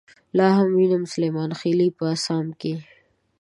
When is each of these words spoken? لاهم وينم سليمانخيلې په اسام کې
لاهم 0.37 0.69
وينم 0.75 1.03
سليمانخيلې 1.13 1.87
په 1.97 2.03
اسام 2.15 2.45
کې 2.59 2.73